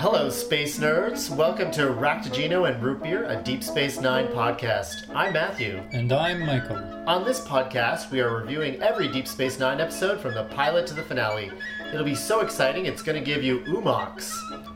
[0.00, 1.28] Hello, space nerds.
[1.28, 5.14] Welcome to Raktajino and Root Beer, a Deep Space Nine podcast.
[5.14, 5.82] I'm Matthew.
[5.92, 6.78] And I'm Michael.
[7.06, 10.94] On this podcast, we are reviewing every Deep Space Nine episode from the pilot to
[10.94, 11.52] the finale.
[11.92, 14.34] It'll be so exciting, it's going to give you umox.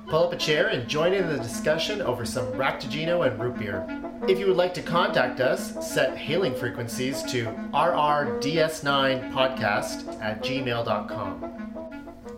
[0.09, 3.87] Pull up a chair and join in the discussion over some Raktajino and Root Beer.
[4.29, 11.64] If you would like to contact us, set hailing frequencies to rrds9podcast at gmail.com.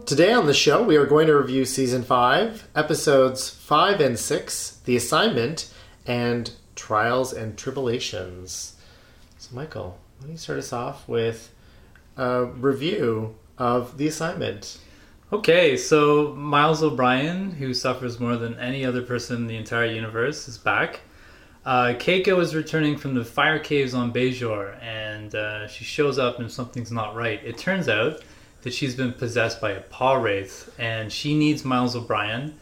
[0.06, 4.80] Today on the show, we are going to review season 5, episodes 5 and 6,
[4.84, 5.74] The Assignment,
[6.06, 8.76] and Trials and Tribble-ations.
[9.36, 11.52] So, Michael, why don't you start us off with
[12.16, 14.78] a review of The Assignment?
[15.32, 20.46] Okay, so Miles O'Brien, who suffers more than any other person in the entire universe,
[20.46, 21.00] is back.
[21.64, 26.38] Uh, Keiko is returning from the fire caves on Bajor, and uh, she shows up
[26.38, 27.40] and something's not right.
[27.42, 28.20] It turns out
[28.66, 32.52] that she's been possessed by a Pah-wraith, and she needs Miles O'Brien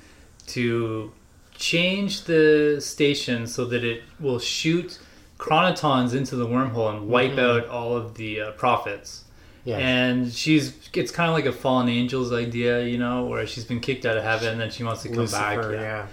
[0.49, 1.11] to
[1.57, 4.99] change the station so that it will shoot
[5.39, 7.39] chronotons into the wormhole and wipe Mhm.
[7.39, 9.25] out all of the uh, prophets.
[9.65, 9.79] Yeah.
[9.79, 13.81] And she's it's kind of like a fallen angels idea, you know, where she's been
[13.81, 15.57] kicked out of heaven and then she wants to come back.
[15.57, 15.81] Lucifer, yeah.
[15.81, 16.07] yeah.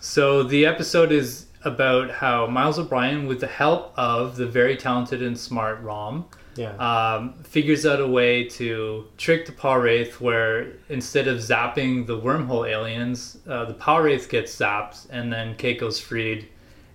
[0.00, 5.22] So the episode is about how Miles O'Brien, with the help of the very talented
[5.22, 6.24] and smart Rom,
[6.56, 6.70] Yeah.
[6.76, 12.68] um, figures out a way to trick the Pah-wraith where instead of zapping the wormhole
[12.68, 16.48] aliens, uh, the Pah-wraith gets zapped and then Keiko's freed,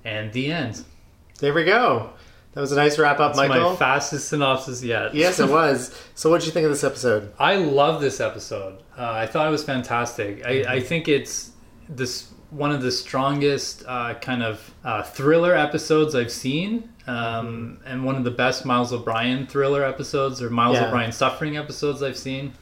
[0.04, 0.84] and the end.
[1.40, 2.12] there we go.
[2.54, 3.70] That was a nice wrap up, That's Michael.
[3.72, 5.16] my fastest synopsis yet.
[5.16, 5.96] yes, it was.
[6.16, 7.32] So, what did you think of this episode?
[7.40, 8.80] I love this episode.
[8.98, 10.46] Uh, I thought it was fantastic.
[10.46, 10.72] I, Mm-hmm.
[10.72, 11.52] I think it's
[11.88, 18.04] this one of the strongest uh, kind of uh, thriller episodes I've seen, um, and
[18.06, 20.84] one of the best Miles O'Brien thriller episodes or Miles Mm-hmm.
[20.84, 20.88] Yeah.
[20.90, 22.54] O'Brien suffering episodes I've seen.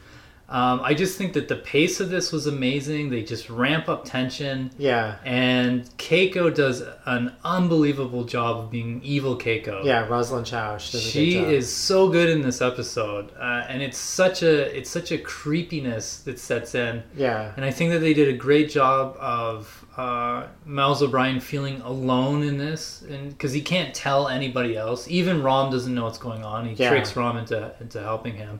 [0.50, 3.10] Um, I just think that the pace of this was amazing.
[3.12, 5.16] They just ramp up tension, Yeah.
[5.24, 10.78] and Keiko does an unbelievable job of being evil Keiko Yeah, Rosalind Chao.
[10.78, 15.12] She, she is so good in this episode uh, and it's such a it's such
[15.12, 17.52] a creepiness that sets in Yeah.
[17.56, 22.44] and i think that they did a great job of uh, miles o'brien feeling alone
[22.44, 26.44] in this and because he can't tell anybody else even rom doesn't know what's going
[26.44, 26.90] on he Yeah.
[26.90, 28.60] tricks rom into into helping him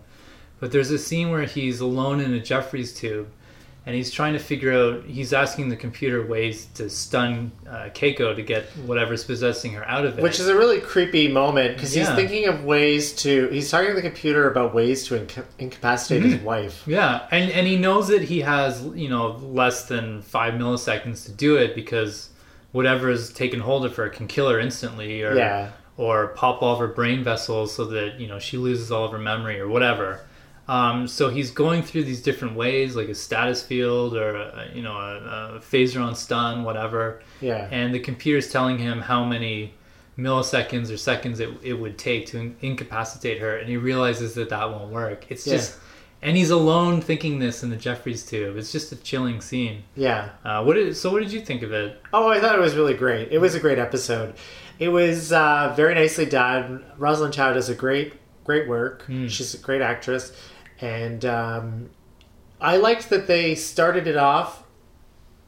[0.60, 3.28] but there's a scene where he's alone in a Jefferies tube
[3.86, 8.36] and he's trying to figure out he's asking the computer ways to stun uh, keiko
[8.36, 11.94] to get whatever's possessing her out of it Which is a really creepy moment because
[11.94, 12.16] he's Yeah.
[12.16, 13.48] thinking of ways to.
[13.48, 16.32] He's talking to the computer about ways to inca- incapacitate Mm-hmm.
[16.34, 16.84] his wife.
[16.86, 21.32] Yeah, and and he knows that he has you know less than five milliseconds to
[21.32, 22.30] do it because
[22.74, 25.70] whatever is taken hold of her can kill her instantly, or Yeah.
[25.98, 29.12] or pop all of her brain vessels so that you know she loses all of
[29.14, 30.20] her memory or whatever.
[30.70, 34.84] Um, so he's going through these different ways, like a stasis field or a, you
[34.84, 37.22] know a, a phaser on stun, whatever.
[37.42, 37.68] Yeah.
[37.72, 39.74] And the computer's telling him how many
[40.18, 44.50] milliseconds or seconds it, it would take to in- incapacitate her, and he realizes that
[44.50, 45.26] that won't work.
[45.30, 45.56] It's Yeah.
[45.56, 45.78] just,
[46.22, 48.58] and he's alone thinking this in the Jefferies tube.
[48.58, 49.84] It's just a chilling scene.
[49.96, 50.30] yeah.
[50.44, 52.00] Uh, what did, so what did you think of it?
[52.14, 53.32] Oh, I thought it was really great.
[53.32, 54.34] It was a great episode.
[54.78, 56.84] It was uh, very nicely done.
[56.98, 58.14] Rosalind Chao does a great,
[58.44, 59.04] great work.
[59.04, 59.28] Hmm.
[59.28, 60.34] She's a great actress,
[60.82, 61.90] and um,
[62.62, 64.64] I liked that they started it off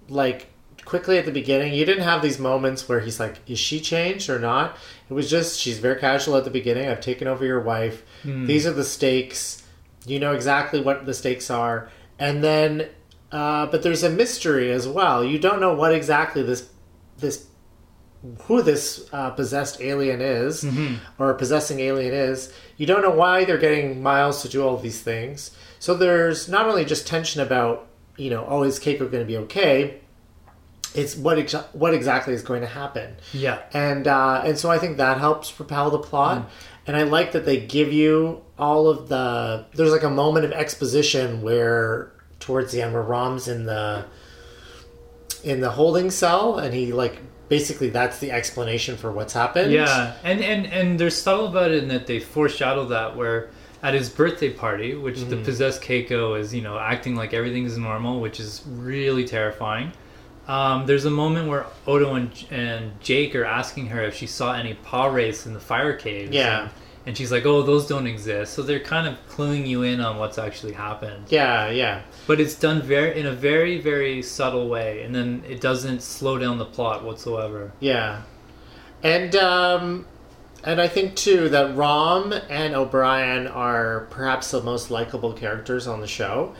[0.09, 0.47] like
[0.86, 1.74] quickly at the beginning.
[1.74, 4.78] You didn't have these moments where he's like, "Is she changed or not?"
[5.09, 6.88] It was just she's very casual at the beginning.
[6.88, 8.03] I've taken over your wife.
[8.24, 8.46] Hmm.
[8.46, 9.64] These are the stakes.
[10.06, 12.90] You know exactly what the stakes are, and then,
[13.31, 15.24] uh, but there's a mystery as well.
[15.24, 16.70] You don't know what exactly this
[17.20, 17.47] this
[18.44, 20.66] who this uh, possessed alien is
[21.18, 22.54] or possessing alien is.
[22.78, 25.52] You don't know why they're getting Miles to do all these things.
[25.80, 27.88] So there's not only just tension about
[28.18, 30.02] you know, oh, is Keiko going to be okay?
[30.94, 33.59] It's what ex- what exactly is going to happen Yeah.
[33.74, 36.50] and uh, and so I think that helps propel the plot.
[36.86, 39.66] And I like that they give you all of the.
[39.74, 44.06] There's like a moment of exposition where towards the end where Rom's in the
[45.43, 47.17] in the holding cell, and he like
[47.49, 49.72] basically that's the explanation for what's happened.
[49.72, 53.49] Yeah, and and and they're subtle about it in that they foreshadow that where
[53.84, 55.43] at his birthday party, which the Mm-hmm.
[55.43, 59.91] possessed Keiko is, you know, acting like everything is normal, which is really terrifying.
[60.47, 64.53] Um, there's a moment where Odo and, and Jake are asking her if she saw
[64.53, 66.32] any Pah-wraiths in the fire caves.
[66.32, 66.64] Yeah.
[66.64, 66.72] And,
[67.06, 70.18] and she's like, "Oh, those don't exist." So they're kind of cluing you in on
[70.18, 71.26] what's actually happened.
[71.30, 72.02] Yeah, yeah.
[72.28, 76.38] But it's done very in a very very subtle way, and then it doesn't slow
[76.38, 77.72] down the plot whatsoever.
[77.80, 78.22] Yeah,
[79.03, 80.06] and um,
[80.64, 86.02] and I think too that Rom and O'Brien are perhaps the most likable characters on
[86.02, 86.53] the show.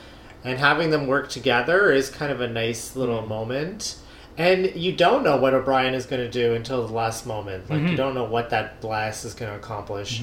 [0.44, 3.96] and having them work together is kind of a nice little moment.
[4.42, 7.70] And you don't know what O'Brien is going to do until the last moment.
[7.70, 7.98] Like you Mhm.
[7.98, 10.22] don't know what that blast is going to accomplish,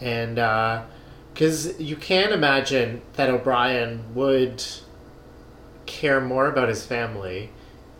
[0.00, 0.36] and
[1.32, 4.62] because you can imagine that O'Brien would
[5.86, 7.50] care more about his family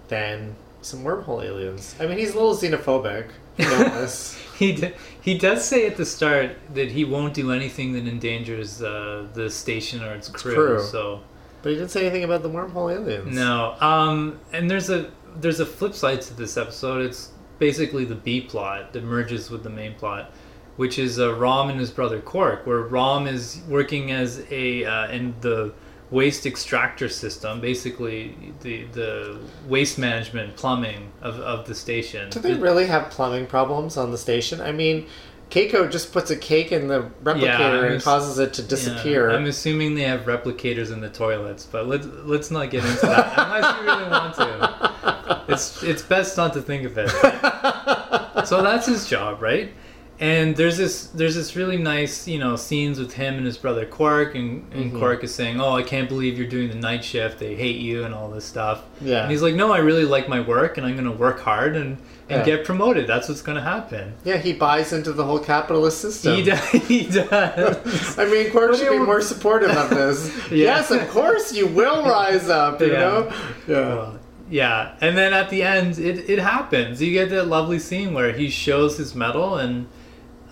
[0.08, 1.94] than some wormhole aliens.
[2.00, 3.26] I mean, he's a little xenophobic.
[3.58, 3.66] You.
[4.60, 8.82] He d- he does say at the start that he won't do anything that endangers
[8.82, 10.54] uh, the station or its crew.
[10.54, 10.80] crew.
[10.82, 11.20] So
[11.62, 13.34] But he didn't say anything about the wormhole aliens.
[13.34, 17.04] no, um, and there's a there's a flip side to this episode.
[17.04, 20.32] It's basically the B plot that merges with the main plot,
[20.76, 25.08] which is uh, Rom and his brother Quark, where Rom is working as a uh,
[25.08, 25.72] in the
[26.10, 29.38] waste extractor system, basically the the
[29.68, 32.30] waste management plumbing of, of the station.
[32.30, 34.60] Do they really have plumbing problems on the station?
[34.60, 35.06] I mean,
[35.50, 38.68] Keiko just puts a cake in the replicator Yeah, and it's- causes it to Yeah,
[38.68, 39.30] disappear.
[39.30, 43.34] I'm assuming they have replicators in the toilets, but let's let's not get into that
[43.36, 45.42] unless you really want to.
[45.48, 47.08] It's it's best not to think of it.
[48.46, 49.72] so that's his job, right?
[50.20, 53.86] And there's this there's this really nice you know scenes with him and his brother
[53.86, 54.98] Quark, and, and Mhm.
[54.98, 57.38] Quark is saying, "Oh, I can't believe you're doing the night shift.
[57.38, 59.22] They hate you and all this stuff." yeah.
[59.22, 61.74] And he's like, "No, I really like my work, and I'm going to work hard
[61.74, 61.96] and
[62.30, 62.56] and Yeah.
[62.56, 63.06] get promoted.
[63.06, 66.36] That's what's going to happen." yeah, he buys into the whole capitalist system.
[66.36, 66.60] He does.
[66.88, 68.18] He does.
[68.18, 70.30] I mean, Quark should be you- more supportive of this.
[70.50, 70.56] Yeah.
[70.76, 72.98] Yes, of course you will rise up, you Yeah.
[72.98, 73.32] know?
[73.68, 73.74] Yeah.
[73.94, 74.18] Well,
[74.50, 77.00] yeah, and then at the end, it, it happens.
[77.00, 79.86] You get that lovely scene where he shows his medal, and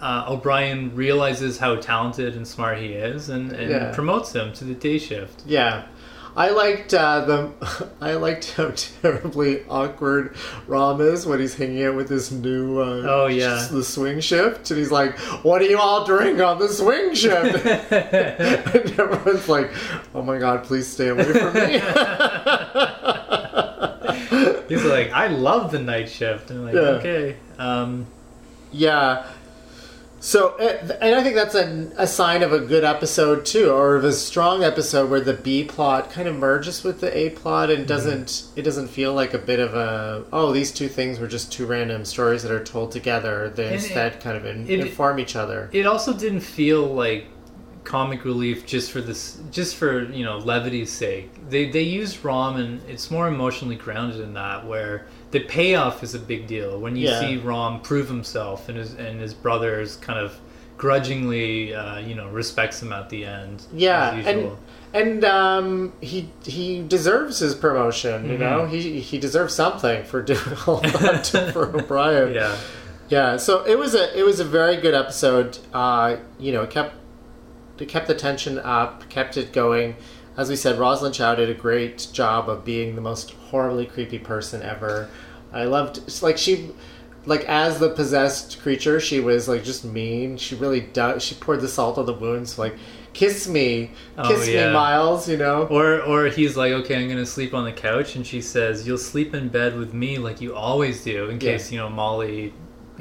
[0.00, 3.92] uh, O'Brien realizes how talented and smart he is, and, and Yeah.
[3.92, 5.42] promotes him to the day shift.
[5.46, 5.82] Yeah.
[6.38, 7.88] I liked uh, the.
[8.00, 8.70] I liked how
[9.02, 10.36] terribly awkward
[10.68, 12.80] Rom is when he's hanging out with this new.
[12.80, 13.66] Uh, Oh, yeah.
[13.70, 17.66] the swing shift, and he's like, "What do you all drink on the swing shift?"
[17.92, 19.72] and everyone's like,
[20.14, 21.80] "Oh my god, please stay away from me."
[24.68, 26.80] He's like, I love the night shift, and I'm like, Yeah.
[27.00, 27.36] okay.
[27.58, 28.06] Um,
[28.70, 29.26] Yeah.
[30.20, 33.94] So, uh, and I think that's a, a sign of a good episode too, or
[33.96, 37.68] of a strong episode where the B plot kind of merges with the A plot
[37.68, 37.78] Mm-hmm.
[37.80, 38.44] and doesn't.
[38.56, 41.66] It doesn't feel like a bit of a oh these two things were just two
[41.66, 43.48] random stories that are told together.
[43.50, 45.70] They instead kind of in, it- inform each other.
[45.72, 47.26] it also didn't feel like
[47.84, 52.56] comic relief just for this just for you know levity's sake they they used rom
[52.56, 56.96] and it's more emotionally grounded in that where the payoff is a big deal when
[56.96, 57.20] you Yeah.
[57.20, 60.38] see rom prove himself and his and his brothers kind of
[60.78, 64.50] grudgingly uh, you know respects him at the end Yeah, and
[64.94, 68.26] and um, he he deserves his promotion.
[68.30, 68.40] You Mhm.
[68.40, 72.32] know, he he deserves something for doing all that for O'Brien.
[72.34, 72.56] yeah
[73.10, 75.58] Yeah, so it was a it was a very good episode.
[75.74, 76.94] Uh, you know, it kept
[77.78, 79.96] it kept the tension up, kept it going.
[80.38, 84.18] As we said, Rosalind Chao did a great job of being the most horribly creepy
[84.20, 85.10] person ever.
[85.52, 86.70] I loved it's like she
[87.26, 90.36] like as the possessed creature, she was like just mean.
[90.36, 92.76] She really does she poured the salt on the wounds like
[93.14, 93.90] kiss me.
[94.16, 94.68] Oh, Kiss yeah.
[94.68, 95.64] me, Miles, you know?
[95.66, 98.96] or or he's like okay i'm gonna sleep on the couch and she says you'll
[98.96, 101.52] sleep in bed with me like you always do in Yeah.
[101.52, 102.52] case you know molly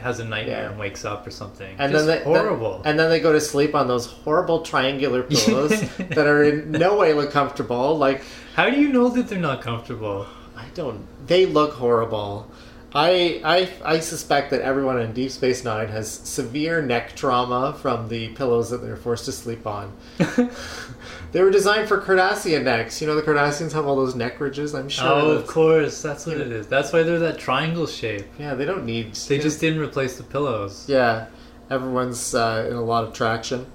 [0.01, 0.69] has a nightmare Yeah.
[0.69, 3.41] and wakes up or something And Just then they, horrible and then they go to
[3.41, 7.97] sleep on those horrible triangular pillows that are in no way look comfortable.
[7.97, 8.23] Like
[8.55, 10.25] How do you know that they're not comfortable?
[10.55, 11.05] I don't.
[11.27, 12.49] They look horrible.
[12.93, 18.07] I I I suspect that everyone in Deep Space Nine has severe neck trauma from
[18.07, 19.91] the pillows that they're forced to sleep on.
[21.31, 23.01] they were designed for Cardassian necks.
[23.01, 24.73] You know the Cardassians have all those neck ridges.
[24.73, 25.05] I'm sure.
[25.05, 26.67] oh, of course, that's what it is.
[26.67, 28.25] That's why they're that triangle shape.
[28.39, 29.13] Yeah, they don't need.
[29.15, 30.85] They just didn't replace the pillows.
[30.87, 31.27] Yeah,
[31.69, 33.65] everyone's uh, in a lot of traction.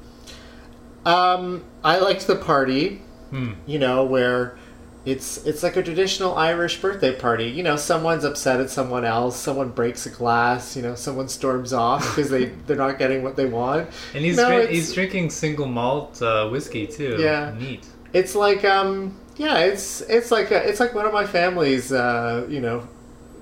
[1.05, 3.03] Um, I liked the party.
[3.31, 3.53] Hmm.
[3.65, 4.59] you know, where
[5.05, 7.47] it's it's like a traditional Irish birthday party.
[7.47, 11.73] You know, someone's upset at someone else, someone breaks a glass, you know, someone storms
[11.73, 13.89] off because they they're not getting what they want.
[14.15, 17.17] And he's No, it's- he's drinking single malt uh, whiskey too.
[17.21, 17.55] Yeah.
[17.59, 17.85] neat.
[18.13, 22.47] It's like um yeah, it's it's like a, it's like one of my family's uh,
[22.49, 22.87] you know,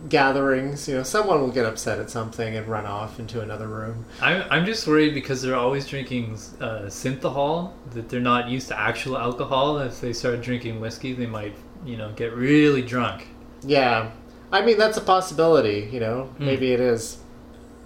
[0.08, 4.04] gatherings, you know, someone will get upset at something and run off into another room.
[4.20, 8.78] I'm I'm just worried because they're always drinking uh, synthahol that they're not used to
[8.78, 9.78] actual alcohol.
[9.78, 11.54] If they start drinking whiskey, they might
[11.84, 13.26] you know get really drunk.
[13.62, 14.10] Yeah.
[14.52, 16.24] I mean, that's a possibility, you know.
[16.24, 16.46] Hmm.
[16.46, 17.18] Maybe it is.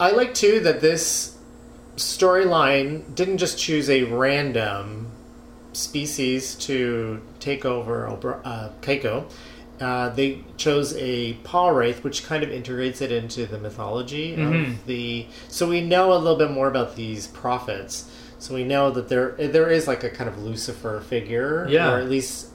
[0.00, 1.36] I like, too, that this
[1.96, 5.10] storyline didn't just choose a random
[5.72, 9.30] species to take over Obra- uh, Keiko.
[9.80, 14.72] Uh, they chose a Pah-wraith, which kind of integrates it into the mythology Mhm.
[14.78, 15.26] of the.
[15.48, 18.04] So we know a little bit more about these prophets.
[18.38, 21.92] So we know that there there is like a kind of Lucifer figure, Yeah.
[21.92, 22.48] or at least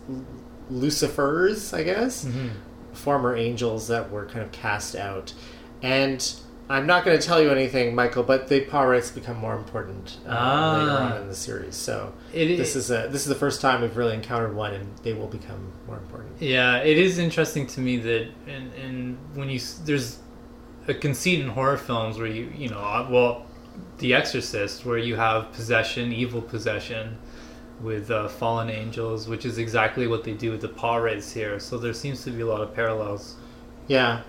[0.71, 2.49] Lucifers, I guess, Mhm.
[2.93, 5.33] former angels that were kind of cast out.
[5.81, 6.25] And
[6.71, 10.29] I'm not going to tell you anything, Michael, but the Pah-wraiths become more important uh,
[10.29, 11.13] later Ah.
[11.13, 11.75] on in the series.
[11.75, 14.87] So It, this is a this is the first time we've really encountered one, and
[15.01, 16.31] they will become more important.
[16.39, 20.19] Yeah, it is interesting to me that in, in when you there's
[20.87, 23.45] a conceit in horror films where you you know uh, well,
[23.97, 27.17] The Exorcist where you have possession, evil possession,
[27.81, 31.59] with uh, fallen angels, which is exactly what they do with the Pah-wraiths here.
[31.59, 33.37] So there seems to be a lot of parallels.
[33.87, 34.21] Yeah.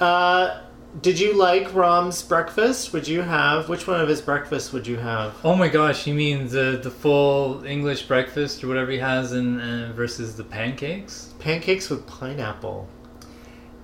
[0.00, 0.60] Uh,
[1.00, 2.92] did you like Rom's breakfast?
[2.92, 5.34] Would you have which one of his breakfasts would you have?
[5.42, 9.60] Oh my gosh, you mean the the full English breakfast or whatever he has in
[9.60, 11.32] uh, versus the pancakes?
[11.38, 12.88] Pancakes with pineapple.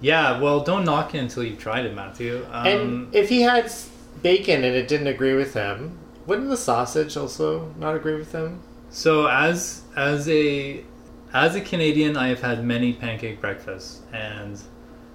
[0.00, 2.46] Yeah, well, don't knock it until you've tried it, Matthew.
[2.52, 3.72] Um, and if he had
[4.22, 8.62] bacon and it didn't agree with him, wouldn't the sausage also not agree with him?
[8.90, 10.84] So as as a
[11.32, 14.60] as a Canadian, I have had many pancake breakfasts, and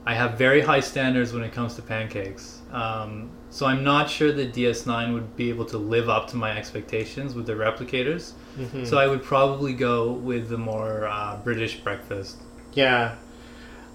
[0.05, 2.61] I have very high standards when it comes to pancakes.
[2.71, 6.57] Um, so I'm not sure that DS9 would be able to live up to my
[6.57, 8.33] expectations with the replicators.
[8.59, 8.85] Mhm.
[8.85, 12.37] So I would probably go with the more uh, British breakfast.
[12.73, 13.15] Yeah.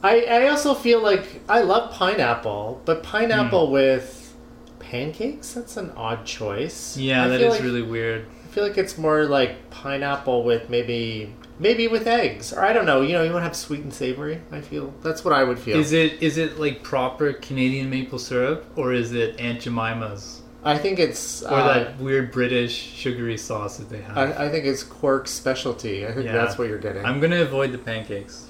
[0.03, 3.73] I, I also feel like I love pineapple, but pineapple Hmm.
[3.73, 4.35] with
[4.79, 6.97] pancakes, that's an odd choice.
[6.97, 8.25] Yeah, I that is like- really weird.
[8.45, 12.53] I feel like it's more like pineapple with maybe maybe with eggs.
[12.53, 14.93] Or I don't know, you know, you want to have sweet and savory, I feel.
[15.03, 15.77] That's what I would feel.
[15.79, 20.77] Is it is it like proper Canadian maple syrup, or is it Aunt Jemima's, I
[20.79, 24.17] think it's or uh, that weird British sugary sauce that they have?
[24.17, 26.07] I, I think it's Quark's specialty.
[26.07, 26.33] I think Yeah.
[26.33, 27.05] that's what you're getting.
[27.05, 28.47] I'm gonna avoid the pancakes.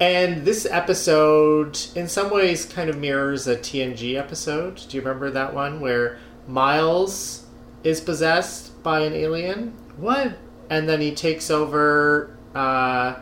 [0.00, 4.80] And this episode, in some ways, kind of mirrors a TNG episode.
[4.88, 7.46] Do you remember that one where Miles
[7.82, 10.38] is possessed by an alien, What?
[10.70, 13.16] and then he takes over uh,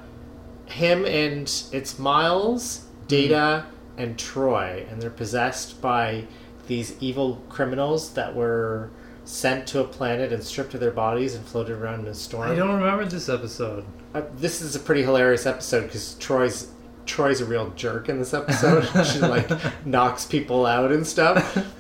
[0.67, 3.67] him and it's Miles, Data,
[3.97, 6.27] and Troi, and they're possessed by
[6.67, 8.91] these evil criminals that were
[9.25, 12.51] sent to a planet and stripped of their bodies and floated around in a storm.
[12.51, 13.85] I don't remember this episode.
[14.15, 16.71] Uh, this is a pretty hilarious episode because Troi's
[17.07, 18.83] Troi's a real jerk in this episode.
[19.07, 19.51] she like
[19.87, 21.59] knocks people out and stuff.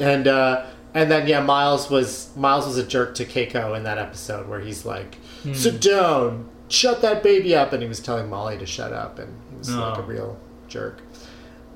[0.00, 3.98] And uh, and then yeah, Miles was Miles was a jerk to Keiko in that
[3.98, 5.52] episode where he's like, Hmm.
[5.54, 9.28] "Sit down, shut that baby up," and he was telling Molly to shut up, and
[9.52, 10.04] he was like a Oh.
[10.04, 10.36] real
[10.68, 10.98] jerk.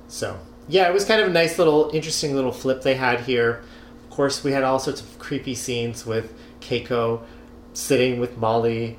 [0.09, 0.37] So
[0.69, 3.61] yeah, it was kind of a nice little, interesting little flip they had here.
[4.05, 7.21] Of course, we had all sorts of creepy scenes with Keiko
[7.75, 8.99] sitting with Molly,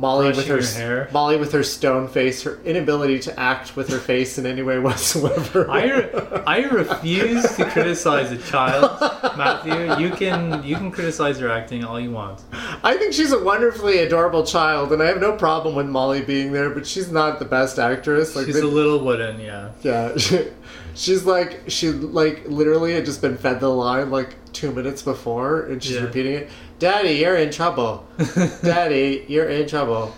[0.00, 1.08] Molly with her, her hair.
[1.12, 4.78] Molly with her stone face, her inability to act with her face in any way
[4.86, 5.70] whatsoever.
[5.70, 8.98] I, re- I refuse to criticize a child,
[9.36, 10.02] Matthew.
[10.02, 12.40] You can you can criticize her acting all you want.
[12.82, 16.52] I think she's a wonderfully adorable child, and I have no problem with Molly being
[16.52, 18.34] there, but she's not the best actress.
[18.34, 19.70] Like She's they- a little wooden, yeah.
[19.82, 20.16] Yeah,
[20.94, 25.62] she's like she like literally had just been fed the line like two minutes before,
[25.66, 26.02] and she's Yeah.
[26.04, 26.50] repeating it.
[26.80, 28.04] Daddy, you're in trouble.
[28.62, 30.12] Daddy, you're in trouble.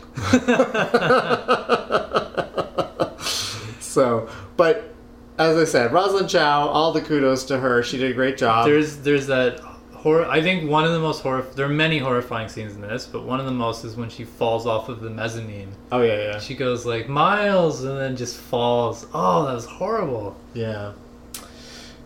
[3.80, 4.94] so, but
[5.38, 7.82] as I said, Rosalind Chao, all the kudos to her.
[7.82, 8.66] She did a great job.
[8.66, 9.58] There's there's that
[9.92, 10.24] horror.
[10.26, 11.42] I think one of the most horror.
[11.54, 14.24] There are many horrifying scenes in this, but one of the most is when she
[14.24, 15.72] falls off of the mezzanine.
[15.90, 19.06] oh yeah, yeah, She goes like Miles, and then just falls.
[19.12, 20.36] Oh, that was horrible.
[20.54, 20.92] yeah,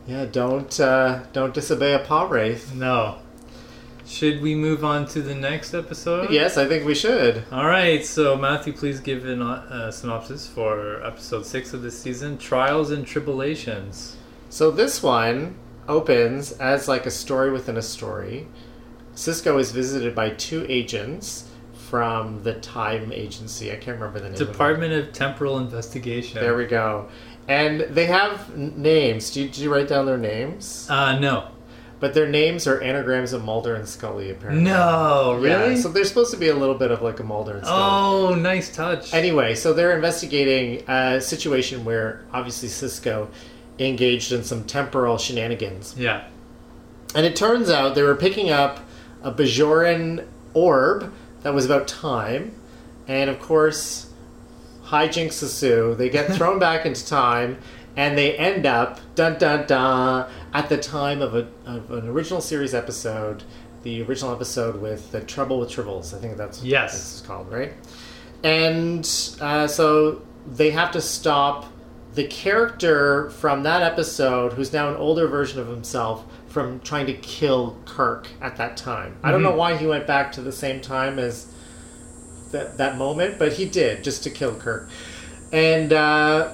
[0.07, 0.25] yeah.
[0.25, 2.75] Don't uh, don't disobey a Pah-wraith.
[2.75, 3.19] No.
[4.07, 6.31] Should we move on to the next episode?
[6.31, 7.45] Yes, I think we should.
[7.51, 12.39] All right, so Matthew, please give a uh, synopsis for episode six of this season:
[12.39, 14.17] Trials and Tribble-ations.
[14.49, 15.57] So this one
[15.89, 18.47] opens as like a story within a story.
[19.15, 21.51] Sisko is visited by two agents
[21.89, 23.73] from the Time Agency.
[23.73, 24.39] I can't remember the name.
[24.39, 26.41] Department of Temporal Investigation.
[26.41, 27.09] There we go.
[27.49, 29.31] And they have names.
[29.31, 30.87] Did you, did you write down their names?
[30.91, 31.49] uh, no.
[31.99, 34.63] But their names are anagrams of Mulder and Scully, apparently.
[34.65, 35.75] No, really?
[35.75, 37.81] Yeah, so they're supposed to be a little bit of like a Mulder and Scully.
[37.83, 39.15] oh, nice touch.
[39.15, 43.29] Anyway, so they're investigating a situation where obviously Sisko
[43.79, 45.95] engaged in some temporal shenanigans.
[45.99, 46.29] yeah.
[47.15, 48.81] And it turns out they were picking up
[49.23, 51.13] a Bajoran orb
[51.43, 52.53] that was about time.
[53.09, 54.11] And of course,
[54.87, 55.95] hijinks ensue.
[55.95, 57.59] They get thrown back into time
[57.97, 62.41] and they end up, dun dun dun, at the time of, a, of an original
[62.41, 63.43] series episode.
[63.83, 66.13] The original episode with The Trouble with Tribbles.
[66.13, 66.93] I think that's Yes.
[66.93, 67.73] what this is called, right?
[68.43, 69.09] And
[69.41, 71.67] uh, so they have to stop
[72.15, 77.13] the character from that episode, who's now an older version of himself, from trying to
[77.13, 79.17] kill Kirk at that time.
[79.23, 79.45] I don't Mhm.
[79.45, 81.47] know why he went back to the same time as
[82.53, 84.89] that that moment, but he did just to kill Kirk.
[85.53, 86.49] And uh,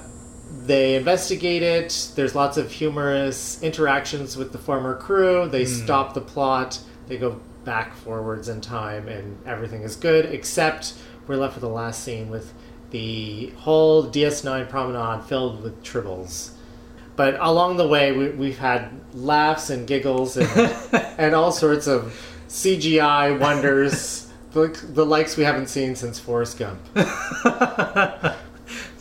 [0.53, 2.11] they investigate it.
[2.15, 5.49] There's lots of humorous interactions with the former crew.
[5.49, 5.71] They hmm.
[5.71, 6.79] stop the plot.
[7.07, 10.25] They go back forwards in time, and everything is good.
[10.25, 10.93] Except
[11.27, 12.53] we're left with the last scene with
[12.91, 16.51] the whole DS9 promenade filled with tribbles.
[17.15, 20.49] But along the way, we, we've had laughs and giggles and,
[21.17, 22.15] and all sorts of
[22.47, 26.79] CGI wonders, the, the likes we haven't seen since Forrest Gump.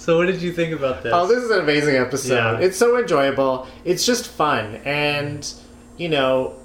[0.03, 1.13] so, what did you think about this?
[1.15, 2.35] Oh, this is an amazing episode.
[2.35, 2.59] Yeah.
[2.59, 3.69] It's so enjoyable.
[3.85, 4.81] It's just fun.
[4.85, 5.49] And,
[5.97, 6.57] you know,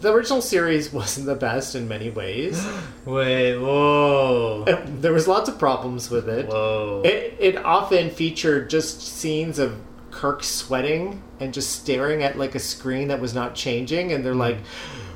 [0.00, 2.66] the original series wasn't the best in many ways.
[3.04, 6.46] Wait, whoa, there was lots of problems with it.
[6.46, 7.02] whoa.
[7.04, 9.78] It, it often featured just scenes of
[10.10, 14.32] Kirk sweating and just staring at like a screen that was not changing, and they're
[14.32, 14.38] hmm.
[14.38, 14.58] like,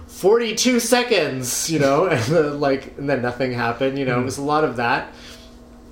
[0.06, 4.26] 42 seconds, you know, and then, like, and then nothing happened, you know, it hmm.
[4.26, 5.12] was a lot of that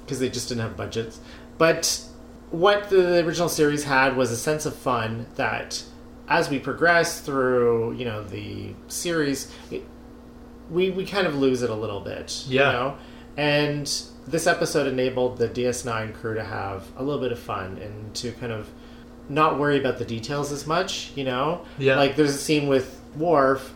[0.00, 1.18] because they just didn't have budgets.
[1.58, 2.02] But
[2.50, 5.82] what the original series had was a sense of fun that
[6.28, 9.84] as we progress through, you know, the series, it,
[10.70, 12.66] we, we kind of lose it a little bit, Yeah.
[12.66, 12.96] you know?
[13.36, 13.86] And
[14.26, 18.32] this episode enabled the DS9 crew to have a little bit of fun and to
[18.32, 18.68] kind of
[19.28, 21.64] not worry about the details as much, you know?
[21.78, 21.96] Yeah.
[21.96, 23.72] Like there's a scene with Worf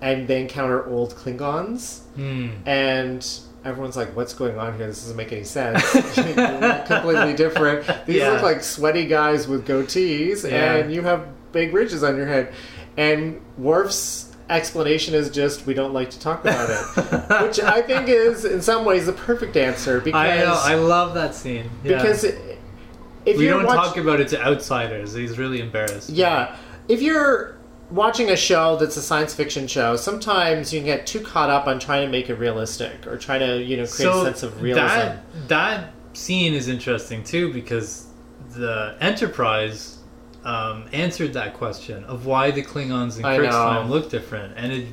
[0.00, 2.48] and they encounter old Klingons Hmm.
[2.66, 3.26] and
[3.64, 4.86] everyone's like, "What's going on here?
[4.86, 5.82] This doesn't make any sense."
[6.86, 7.86] Completely different.
[8.06, 8.30] These Yeah.
[8.32, 10.74] look like sweaty guys with goatees, Yeah.
[10.76, 12.52] and you have big ridges on your head.
[12.96, 18.08] And Worf's explanation is just, "We don't like to talk about it," which I think
[18.08, 21.70] is, in some ways, the perfect answer because I know, I love that scene.
[21.84, 21.96] Yeah.
[22.02, 25.14] because if we you're don't watch- talk about it to outsiders.
[25.14, 26.10] He's really embarrassed.
[26.10, 26.56] Yeah.
[26.88, 27.54] If you're
[27.92, 31.66] watching a show that's a science fiction show, sometimes you can get too caught up
[31.66, 34.60] on trying to make it realistic or trying to, you know, create a sense of
[34.62, 34.86] realism.
[34.86, 38.08] That that scene is interesting too because
[38.50, 39.98] the Enterprise
[40.44, 44.72] um, answered that question of why the Klingons in I Kirk's time look different, and
[44.72, 44.88] it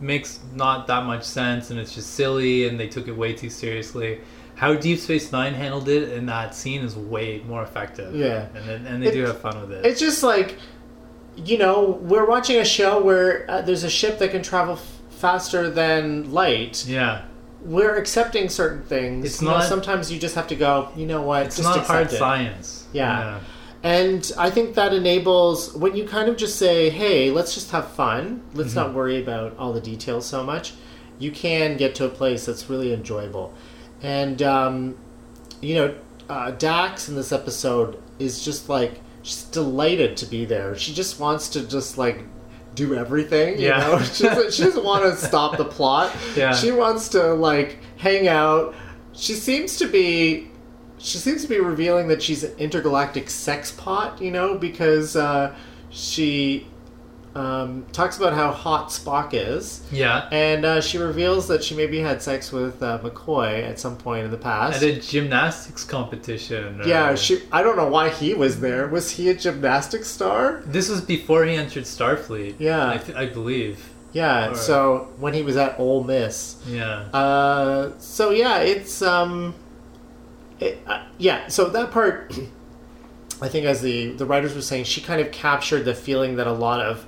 [0.00, 3.50] makes not that much sense, and it's just silly, and they took it way too
[3.50, 4.20] seriously.
[4.54, 8.14] How Deep Space Nine handled it in that scene is way more effective.
[8.14, 8.46] Yeah.
[8.54, 9.86] and and they do have fun with it.
[9.86, 10.58] It's just like,
[11.36, 15.00] you know, we're watching a show where uh, there's a ship that can travel f-
[15.10, 16.84] faster than light.
[16.86, 17.22] yeah,
[17.62, 19.24] We're accepting certain things.
[19.24, 20.88] It's You know, not- sometimes you just have to go.
[20.96, 21.46] You know what?
[21.46, 22.16] it's just not hard it.
[22.16, 22.86] science.
[22.92, 23.40] Yeah.
[23.84, 27.88] And I think that enables when you kind of just say, "Hey, let's just have
[27.92, 28.42] fun.
[28.54, 28.78] Let's Mm-hmm.
[28.78, 30.74] not worry about all the details so much."
[31.18, 33.52] You can get to a place that's really enjoyable,
[34.02, 34.96] and um,
[35.60, 35.94] you know,
[36.28, 40.76] uh, Dax in this episode is just like she's delighted to be there.
[40.76, 42.24] She just wants to just like
[42.74, 43.58] do everything.
[43.58, 43.78] You Yeah.
[43.78, 46.14] know, she doesn't, she doesn't want to stop the plot.
[46.36, 46.54] Yeah.
[46.54, 48.74] She wants to like hang out.
[49.12, 50.48] She seems to be
[50.98, 55.52] she seems to be revealing that she's an intergalactic sex pot, you know, because uh,
[55.90, 56.66] she
[57.34, 60.28] um, talks about how hot Spock is, Yeah.
[60.30, 64.24] and uh, she reveals that she maybe had sex with uh, McCoy at some point
[64.26, 64.82] in the past.
[64.82, 66.80] At a gymnastics competition.
[66.82, 67.40] or- yeah, she.
[67.50, 68.86] I don't know why he was there.
[68.88, 70.62] Was he a gymnastics star?
[70.66, 72.56] This was before he entered Starfleet.
[72.58, 72.90] Yeah.
[72.90, 73.88] I, th- I believe.
[74.12, 74.50] Yeah.
[74.50, 77.04] Or- So when he was at Ole Miss, Yeah.
[77.14, 79.54] Uh, so yeah, it's um,
[80.60, 81.48] it, uh, yeah.
[81.48, 82.38] So that part,
[83.40, 86.46] I think, as the the writers were saying, she kind of captured the feeling that
[86.46, 87.06] a lot of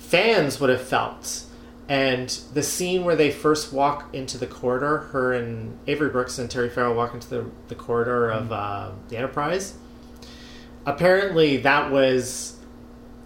[0.00, 1.44] fans would have felt.
[1.88, 6.48] And the scene where they first walk into the corridor, her and Avery Brooks and
[6.50, 9.74] Terry Farrell walk into the, the corridor of uh, the Enterprise.
[10.86, 12.56] Apparently, that was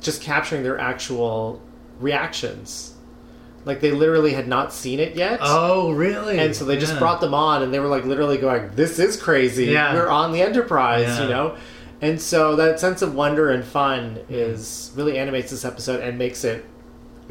[0.00, 1.62] just capturing their actual
[2.00, 2.94] reactions.
[3.64, 5.38] Like they literally had not seen it yet.
[5.42, 6.38] Oh, really?
[6.38, 6.98] And so they just Yeah.
[6.98, 9.66] brought them on, and they were like literally going, "This is crazy.
[9.66, 9.94] Yeah.
[9.94, 11.22] We're on the Enterprise," Yeah.
[11.22, 11.56] you know.
[12.04, 16.44] And so that sense of wonder and fun is really animates this episode and makes
[16.44, 16.64] it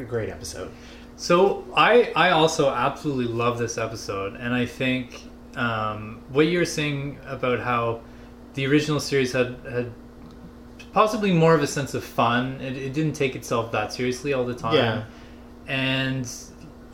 [0.00, 0.70] a great episode.
[1.16, 5.22] So I I also absolutely love this episode, and I think
[5.54, 8.00] um, what you were saying about how
[8.54, 9.92] the original series had had
[10.92, 12.60] possibly more of a sense of fun.
[12.60, 14.74] It, it didn't take itself that seriously all the time.
[14.74, 15.04] Yeah.
[15.68, 16.26] and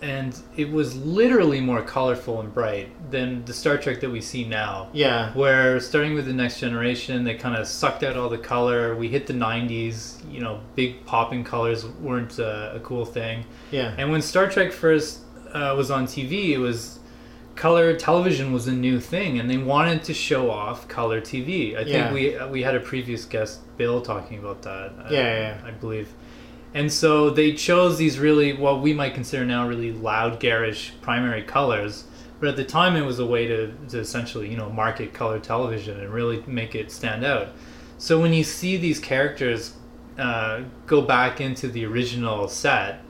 [0.02, 4.44] and it was literally more colorful and bright than the Star Trek that we see
[4.46, 4.88] now.
[4.92, 8.94] Yeah, Where starting with the next generation, they kind of sucked out all the color.
[8.96, 13.44] We hit the '90s, you know, big popping colors weren't a, a cool thing.
[13.70, 15.20] yeah, And when Star Trek first
[15.52, 16.98] uh, was on TV, it was
[17.56, 21.74] color television was a new thing, and they wanted to show off color TV.
[21.76, 22.12] I think Yeah.
[22.12, 24.70] we we had a previous guest, Bill, talking about that.
[24.98, 25.68] uh, Yeah, yeah, yeah.
[25.68, 26.08] I believe.
[26.72, 31.42] And so they chose these really what we might consider now really loud, garish primary
[31.42, 32.04] colors,
[32.38, 35.38] But at the time, it was a way to, to essentially, you know, market color
[35.38, 37.48] television and really make it stand out.
[37.98, 39.74] So when you see these characters
[40.18, 43.02] uh, go back into the original set,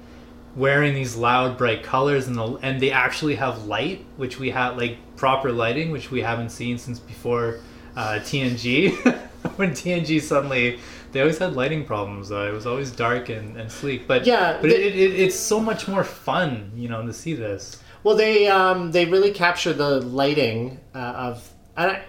[0.56, 4.76] wearing these loud, bright colors, and the, and they actually have light, which we have
[4.76, 7.60] like proper lighting, which we haven't seen since before
[7.94, 8.96] uh, TNG.
[9.56, 10.78] when TNG suddenly
[11.12, 12.30] they always had lighting problems.
[12.32, 14.06] Uh, it was always dark and, and sleek.
[14.06, 17.34] But Yeah, but they- it, it, it's so much more fun, you know, to see
[17.34, 17.82] this.
[18.02, 22.02] Well, they um, they really capture the lighting uh, of, and I,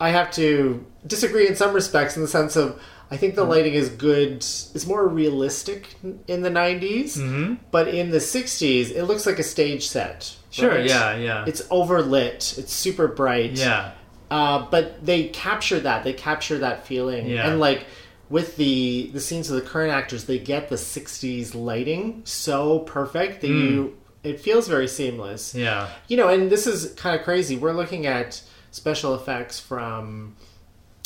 [0.00, 3.40] I have to disagree in some respects in the sense of I think Mm-hmm.
[3.42, 4.36] the lighting is good.
[4.36, 5.94] It's more realistic
[6.28, 7.54] in the 90s, Mm-hmm.
[7.70, 10.34] but in the '60s, it looks like a stage set.
[10.50, 10.70] Sure.
[10.70, 10.84] right?
[10.86, 11.14] Yeah.
[11.16, 11.44] Yeah.
[11.46, 12.56] It's overlit.
[12.58, 13.52] It's super bright.
[13.52, 13.92] yeah.
[14.30, 16.04] Uh, but they capture that.
[16.04, 17.26] They capture that feeling.
[17.28, 17.48] Yeah.
[17.48, 17.86] And like
[18.30, 23.40] with the the scenes of the current actors, they get the '60s lighting so perfect
[23.40, 25.54] that you it feels very seamless.
[25.54, 25.88] Yeah.
[26.08, 27.56] You know, and this is kind of crazy.
[27.56, 30.36] We're looking at special effects from,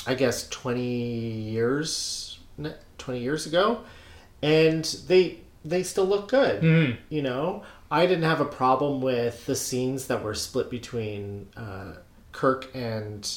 [0.07, 2.39] I guess, twenty years,
[2.99, 3.83] twenty years ago,
[4.43, 6.63] and they they still look good.
[6.63, 6.97] Mhm.
[7.09, 11.93] You know, I didn't have a problem with the scenes that were split between uh,
[12.33, 13.31] Kirk and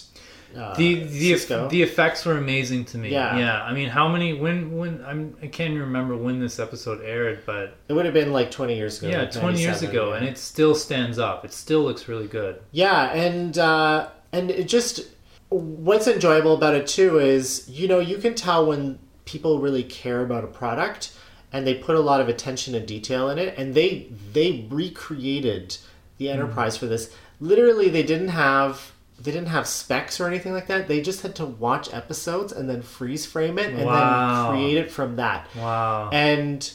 [0.55, 1.69] uh, the the Sisko.
[1.69, 3.09] the effects were amazing to me.
[3.09, 3.37] Yeah.
[3.37, 3.63] yeah.
[3.63, 4.33] I mean, how many?
[4.33, 8.13] When when I'm I can't even remember when this episode aired, but it would have
[8.13, 9.09] been like twenty years ago.
[9.09, 10.17] yeah, like 20 years ago, yeah.
[10.17, 11.43] and it still stands up.
[11.43, 12.61] It still looks really good.
[12.71, 15.01] Yeah, and uh, and it just
[15.49, 20.21] what's enjoyable about it too is you know you can tell when people really care
[20.21, 21.13] about a product
[21.51, 25.77] and they put a lot of attention and detail in it and they they recreated
[26.17, 30.67] the enterprise for this literally they didn't have they didn't have specs or anything like
[30.67, 30.87] that.
[30.87, 34.51] They just had to watch episodes and then freeze frame it and Wow.
[34.51, 35.47] then create it from that.
[35.55, 36.09] Wow.
[36.11, 36.69] and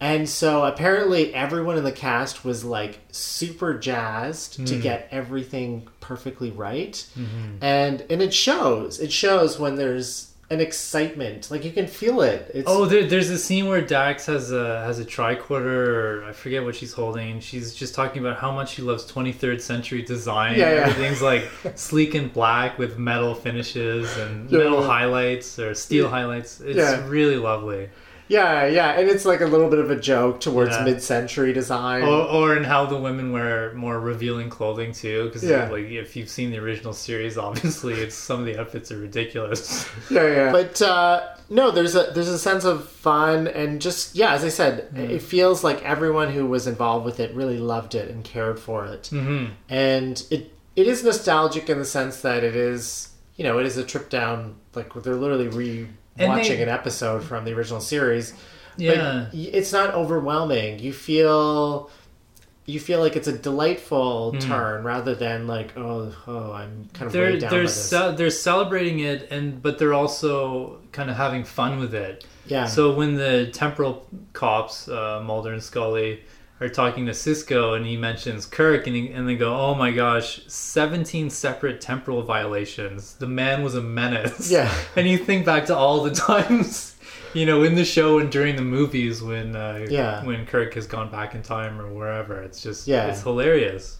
[0.00, 4.80] and so apparently everyone in the cast was like super jazzed to hmm.
[4.80, 6.92] get everything perfectly right.
[7.18, 7.56] Mm-hmm.
[7.62, 9.00] And and it shows.
[9.00, 13.28] It shows when there's an excitement like you can feel it it's Oh, there, there's
[13.28, 15.88] a scene where Dax has a has a tricorder,
[16.20, 17.40] or I forget what she's holding.
[17.40, 20.58] She's just talking about how much she loves 23rd century design.
[20.58, 20.80] Yeah, yeah.
[20.86, 24.58] Everything's like sleek and black with metal finishes and Yeah.
[24.60, 26.10] metal highlights or steel Yeah.
[26.10, 26.60] highlights.
[26.62, 27.90] It's really lovely.
[28.28, 30.84] Yeah yeah and it's like a little bit of a joke towards Yeah.
[30.84, 35.68] mid-century design Or, or in how the women wear more revealing clothing too, because Yeah.
[35.70, 39.88] like if you've seen the original series, obviously it's some of the outfits are ridiculous.
[40.10, 40.52] yeah, yeah.
[40.52, 44.50] But uh, no, there's a there's a sense of fun and just yeah, as I
[44.50, 48.60] said, it feels like everyone who was involved with it really loved it and cared
[48.60, 53.44] for it, hmm and it it is nostalgic in the sense that it is you
[53.44, 57.22] know it is a trip down like they're literally re And watching they- an episode
[57.24, 58.34] from the original series.
[58.76, 59.26] Yeah.
[59.30, 60.78] But it's not overwhelming.
[60.78, 61.90] You feel.
[62.66, 67.12] You feel like it's a delightful turn rather than like oh oh I'm kind of
[67.14, 67.88] they're weighed down by they're this.
[67.90, 72.26] ce- they're celebrating it and but they're also kind of having fun with it.
[72.46, 76.20] yeah So when the temporal cops, uh, Mulder and Scully,
[76.60, 79.90] are talking to Sisko and he mentions Kirk and, he, and they go, "Oh my
[79.92, 83.14] gosh, seventeen separate temporal violations.
[83.14, 84.72] The man was a menace." Yeah.
[84.96, 86.96] and you think back to all the times.
[87.34, 90.24] You know, in the show and during the movies when uh, Yeah.
[90.24, 93.06] when Kirk has gone back in time or wherever, it's just Yeah.
[93.08, 93.98] it's hilarious.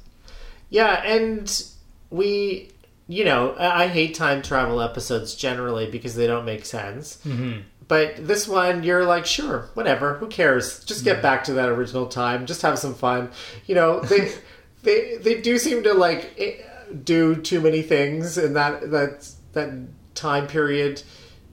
[0.71, 1.63] Yeah, and
[2.11, 2.71] we,
[3.07, 7.23] you know, I hate time travel episodes generally because they don't make sense.
[7.23, 10.85] hmm But this one, you're like, sure, whatever, who cares?
[10.85, 11.23] Just get mm.
[11.23, 12.45] back to that original time.
[12.45, 13.31] Just have some fun.
[13.67, 14.33] You know, they
[14.83, 16.65] they they do seem to like
[17.05, 19.73] do too many things in that that that
[20.15, 21.03] time period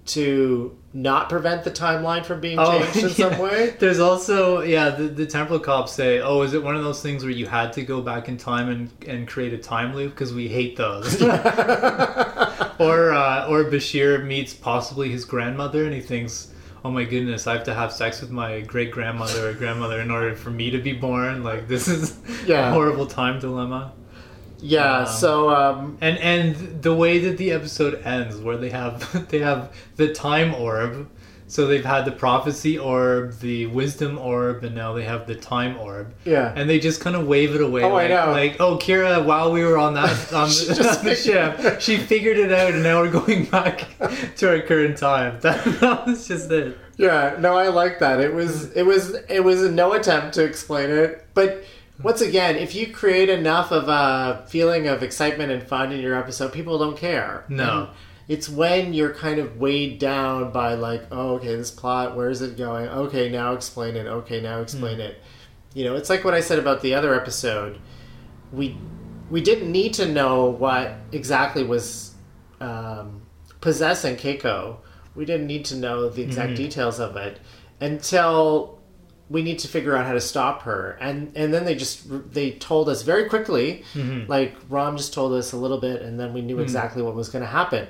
[0.06, 3.76] to not prevent the timeline from being oh, changed in some Oh, way.
[3.80, 7.24] There's also yeah, the, the temporal cops say, "Oh, is it one of those things
[7.24, 10.34] where you had to go back in time and, and create a time loop because
[10.34, 11.22] we hate those?"
[12.80, 16.52] or uh, or Bashir meets possibly his grandmother and he thinks,
[16.84, 20.12] "Oh my goodness, I have to have sex with my great grandmother or grandmother in
[20.12, 22.70] order for me to be born." Like this is Yeah.
[22.70, 23.94] a horrible time dilemma.
[24.62, 29.28] Yeah, Um, so um, And and the way that the episode ends, where they have
[29.30, 31.08] they have the time orb,
[31.56, 35.78] so they've had the prophecy orb, the wisdom orb, and now they have the time
[35.78, 36.52] orb, yeah.
[36.54, 37.82] and they just kind of wave it away.
[37.82, 38.32] Oh, I like, know.
[38.32, 42.38] Like, oh, Kira, while we were on that on the, on the ship, she figured
[42.38, 43.88] it out, and now we're going back
[44.36, 45.40] to our current time.
[45.40, 46.78] That, that was just it.
[46.98, 48.20] Yeah, no, I like that.
[48.20, 48.76] It was mm.
[48.76, 51.64] it was it was no attempt to explain it, but
[52.04, 56.16] once again, if you create enough of a feeling of excitement and fun in your
[56.16, 57.46] episode, people don't care.
[57.48, 57.90] No.
[58.28, 62.42] It's when you're kind of weighed down by like, oh, okay, this plot, where is
[62.42, 62.88] it going?
[62.88, 64.08] Okay, now explain it.
[64.08, 65.22] Okay, now explain it.
[65.76, 67.80] You know, it's like what I said about the other episode.
[68.52, 68.78] We
[69.30, 72.14] we didn't need to know what exactly was
[72.62, 73.22] um,
[73.62, 74.78] possessing Keiko.
[75.16, 76.56] We didn't need to know the exact Mhm.
[76.58, 77.40] details of it
[77.82, 78.75] until
[79.30, 80.98] we need to figure out how to stop her.
[81.02, 84.28] And and then they just they told us very quickly, Mhm.
[84.28, 87.30] like Rom just told us a little bit, and then we knew exactly what was
[87.30, 87.88] going to happen.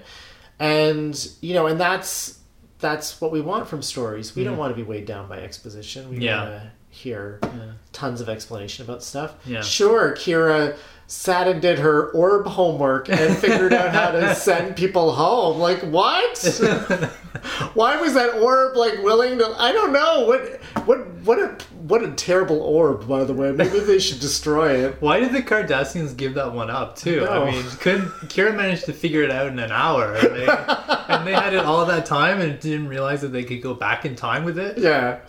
[0.59, 2.39] And you know, and that's
[2.79, 4.35] that's what we want from stories.
[4.35, 4.59] We don't Mhm.
[4.59, 6.09] want to be weighed down by exposition.
[6.09, 6.39] We Yeah.
[6.41, 7.49] want to hear Yeah.
[7.91, 9.33] tons of explanation about stuff.
[9.45, 9.61] Yeah.
[9.61, 10.75] Sure, Kira
[11.07, 15.57] sat and did her orb homework and figured out how to send people home.
[15.59, 16.37] Like what?
[17.73, 19.55] Why was that orb like willing to?
[19.57, 20.25] I don't know.
[20.25, 21.57] What what what a
[21.87, 23.07] what a terrible orb.
[23.07, 24.95] By the way, maybe they should destroy it.
[25.01, 27.21] Why did the Cardassians give that one up too?
[27.21, 27.43] No.
[27.43, 30.47] I mean, couldn't Kira managed to figure it out in an hour, and they,
[31.09, 34.05] and they had it all that time and didn't realize that they could go back
[34.05, 34.77] in time with it.
[34.77, 35.19] Yeah,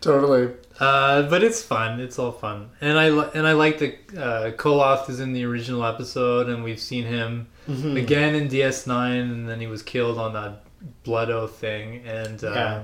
[0.00, 0.54] totally.
[0.80, 2.00] Uh, but it's fun.
[2.00, 5.84] It's all fun, and I and I like that uh, Koloth is in the original
[5.84, 7.96] episode, and we've seen him Mhm.
[8.02, 10.64] again in DS9, and then he was killed on that
[11.04, 12.82] Blood Oath thing, and uh, Yeah.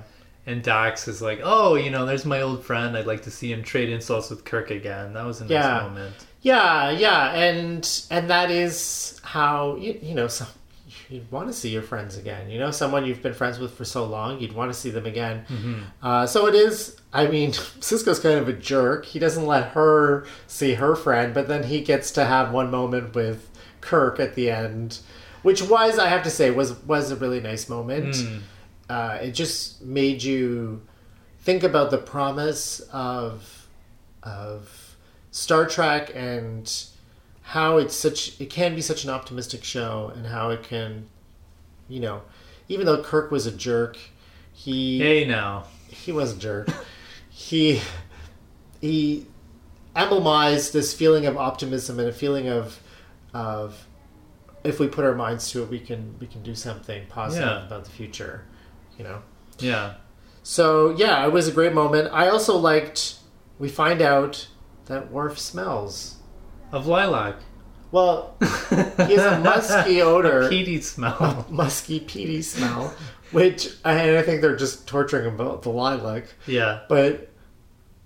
[0.48, 2.96] And Dax is like, oh, you know, there's my old friend.
[2.96, 5.12] I'd like to see him trade insults with Kirk again.
[5.12, 5.80] That was a nice Yeah.
[5.82, 6.14] moment.
[6.40, 10.46] Yeah, yeah, and and that is how you you know so
[11.10, 12.48] you'd want to see your friends again.
[12.50, 15.04] You know, someone you've been friends with for so long, you'd want to see them
[15.06, 15.44] again.
[16.02, 16.96] Uh, so it is.
[17.12, 19.04] I mean, Sisko's kind of a jerk.
[19.06, 23.14] He doesn't let her see her friend, but then he gets to have one moment
[23.14, 23.48] with
[23.80, 24.98] Kirk at the end,
[25.42, 28.14] which was, I have to say, was was a really nice moment.
[28.14, 28.40] Mm.
[28.88, 30.80] Uh, it just made you
[31.40, 33.66] think about the promise of
[34.22, 34.96] of
[35.30, 36.72] Star Trek and
[37.42, 41.06] how it's such it can be such an optimistic show and how it can
[41.88, 42.22] you know
[42.68, 43.96] even though Kirk was a jerk
[44.52, 45.64] he Hey now.
[45.88, 46.68] he was a jerk
[47.30, 47.80] he
[48.80, 49.26] he
[49.96, 52.80] emblemized this feeling of optimism and a feeling of
[53.32, 53.86] of
[54.64, 57.66] if we put our minds to it we can we can do something positive Yeah.
[57.66, 58.44] about the future
[58.98, 59.22] you know
[59.58, 59.94] Yeah.
[60.42, 62.10] so yeah, it was a great moment.
[62.12, 63.14] I also liked.
[63.58, 64.48] We find out
[64.86, 66.16] that Worf smells.
[66.72, 67.36] Of lilac.
[67.90, 68.36] Well,
[68.70, 71.46] he has a musky odor, A peaty smell.
[71.48, 72.94] musky, peaty smell,
[73.32, 76.24] which and I think they're just torturing him about the lilac.
[76.46, 76.80] yeah.
[76.88, 77.30] But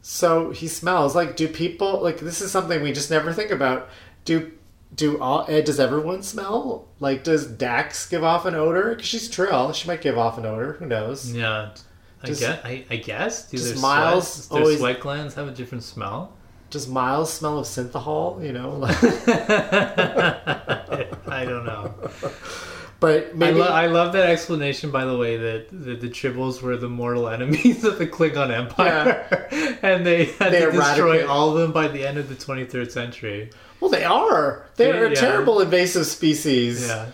[0.01, 1.37] so he smells like.
[1.37, 2.41] Do people like this?
[2.41, 3.89] Is something we just never think about.
[4.25, 4.53] Do
[4.95, 5.45] do all?
[5.49, 6.87] eh, Does everyone smell?
[7.01, 8.91] Like, does Dax give off an odor?
[8.91, 10.75] Because she's Trill, she might give off an odor.
[10.75, 11.33] Who knows?
[11.33, 11.71] Yeah.
[12.23, 12.43] I guess.
[12.65, 13.51] I, I guess.
[13.51, 16.33] Do just Miles sweat, does their always- sweat glands have a different smell?
[16.71, 18.43] Does Miles smell of synthahol?
[18.45, 18.97] You know, like,
[21.29, 21.93] I don't know.
[23.03, 26.77] But I, lo- I love that explanation, by the way, that, that the Tribbles were
[26.77, 29.27] the mortal enemies of the Klingon Empire,
[29.83, 32.91] and they had They to destroy all of them by the end of the 23rd
[32.91, 33.51] century.
[33.81, 34.67] well, they are.
[34.77, 35.15] They're a Yeah.
[35.17, 36.87] terrible invasive species.
[36.87, 37.07] Yeah,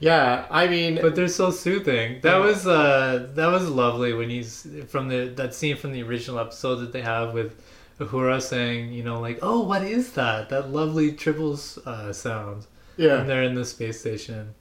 [0.00, 2.20] Yeah, I mean, but they're so soothing.
[2.22, 2.44] That Yeah.
[2.46, 6.76] was uh, that was lovely when he's from the that scene from the original episode
[6.82, 7.54] that they have with
[8.00, 10.48] Uhura saying, you know, like, oh, what is that?
[10.48, 12.66] That lovely Tribbles uh, sound.
[12.96, 14.54] Yeah, and yeah, they're in the space station.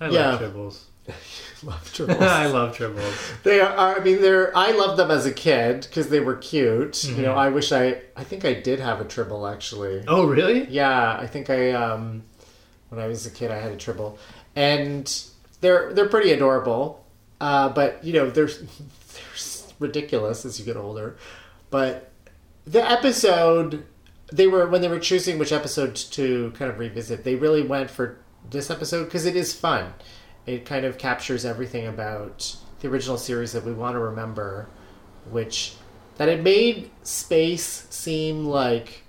[0.00, 0.30] I Yeah.
[1.62, 2.08] love Tribbles.
[2.08, 3.42] love I love Tribbles.
[3.42, 3.98] they are.
[4.00, 4.56] I mean, they're.
[4.56, 7.04] I loved them as a kid because they were cute.
[7.04, 7.34] You know.
[7.34, 8.02] I wish I.
[8.16, 10.04] I think I did have a tribble actually.
[10.06, 10.66] Oh, really?
[10.68, 12.22] Yeah, I think I um
[12.90, 14.18] when I was a kid I had a tribble.
[14.56, 15.12] And
[15.60, 17.04] they're they're pretty adorable.
[17.40, 21.16] Uh but you know, they're they're ridiculous as you get older.
[21.70, 22.10] But
[22.66, 23.84] the episode
[24.32, 27.90] they were when they were choosing which episode to kind of revisit, they really went
[27.90, 28.18] for
[28.50, 29.94] this episode because it is fun.
[30.46, 34.68] It kind of captures everything about the original series that we want to remember,
[35.30, 35.74] which
[36.16, 39.04] that it made space seem like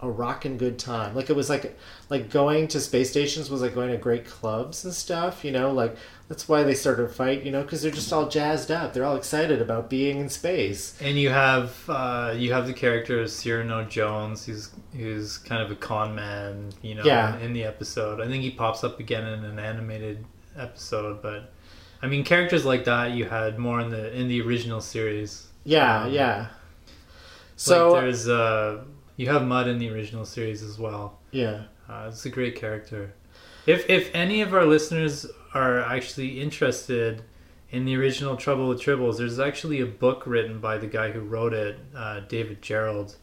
[0.00, 1.14] a rockin' good time.
[1.14, 1.78] Like it was like
[2.10, 5.44] like going to space stations was like going to great clubs and stuff.
[5.44, 5.96] You know, like
[6.28, 7.44] that's why they started a fight.
[7.44, 8.92] You know, because they're just all jazzed up.
[8.92, 10.96] They're all excited about being in space.
[11.00, 15.70] And you have uh, you have the character of Cyrano Jones, who's who's kind of
[15.70, 17.38] a con man, you know, Yeah.
[17.38, 18.20] in the episode.
[18.20, 20.24] I think he pops up again in an animated
[20.58, 21.52] episode, but
[22.02, 25.46] I mean characters like that you had more in the in the original series.
[25.64, 26.46] Yeah, Um, yeah.
[27.56, 28.84] So So there's uh
[29.16, 31.18] you have Mudd in the original series as well.
[31.30, 33.12] yeah, Uh, it's a great character.
[33.66, 37.22] If if any of our listeners are actually interested
[37.70, 41.20] in the original Trouble with Tribbles, there's actually a book written by the guy who
[41.20, 43.16] wrote it, uh, David Gerrold,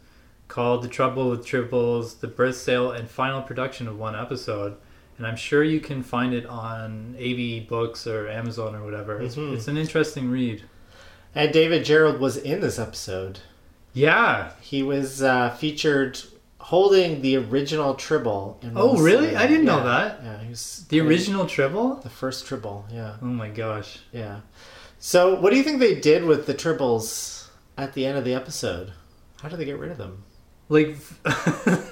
[0.48, 4.76] called "The Trouble with Tribbles: The Birth, Sale, and Final Production of One Episode."
[5.18, 9.22] And I'm sure you can find it on AbeBooks or Amazon or whatever.
[9.22, 9.54] It's, Mhm.
[9.54, 10.64] it's an interesting read.
[11.36, 13.40] and David Gerrold was in this episode.
[13.94, 16.20] Yeah, He was uh, featured
[16.64, 18.58] holding the original Tribble.
[18.62, 19.36] In Oh, really?
[19.36, 20.20] I didn't know that.
[20.24, 21.96] Yeah, he was The original Tribble?
[21.96, 22.86] the first Tribble.
[22.92, 24.00] Yeah, Oh my gosh.
[24.12, 24.40] yeah.
[25.00, 27.48] So, what do you think they did with the Tribbles
[27.78, 28.94] at the end of the episode?
[29.42, 30.24] How did they get rid of them?
[30.70, 30.96] Like,